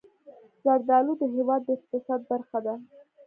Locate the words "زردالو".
0.63-1.13